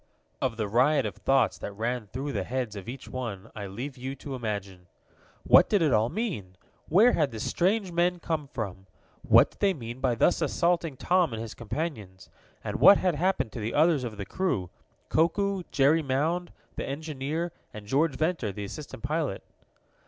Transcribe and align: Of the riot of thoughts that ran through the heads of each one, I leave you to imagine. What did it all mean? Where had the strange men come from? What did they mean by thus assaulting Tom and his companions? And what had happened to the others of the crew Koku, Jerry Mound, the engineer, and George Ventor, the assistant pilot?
Of 0.41 0.57
the 0.57 0.67
riot 0.67 1.05
of 1.05 1.17
thoughts 1.17 1.59
that 1.59 1.73
ran 1.73 2.07
through 2.07 2.31
the 2.31 2.43
heads 2.43 2.75
of 2.75 2.89
each 2.89 3.07
one, 3.07 3.51
I 3.55 3.67
leave 3.67 3.97
you 3.99 4.15
to 4.15 4.33
imagine. 4.33 4.87
What 5.43 5.69
did 5.69 5.83
it 5.83 5.93
all 5.93 6.09
mean? 6.09 6.55
Where 6.89 7.11
had 7.11 7.29
the 7.29 7.39
strange 7.39 7.91
men 7.91 8.19
come 8.19 8.47
from? 8.47 8.87
What 9.21 9.51
did 9.51 9.59
they 9.59 9.75
mean 9.75 9.99
by 9.99 10.15
thus 10.15 10.41
assaulting 10.41 10.97
Tom 10.97 11.33
and 11.33 11.39
his 11.39 11.53
companions? 11.53 12.31
And 12.63 12.77
what 12.77 12.97
had 12.97 13.13
happened 13.13 13.51
to 13.51 13.59
the 13.59 13.75
others 13.75 14.03
of 14.03 14.17
the 14.17 14.25
crew 14.25 14.71
Koku, 15.09 15.61
Jerry 15.69 16.01
Mound, 16.01 16.51
the 16.77 16.83
engineer, 16.89 17.51
and 17.71 17.85
George 17.85 18.15
Ventor, 18.15 18.51
the 18.51 18.65
assistant 18.65 19.03
pilot? 19.03 19.43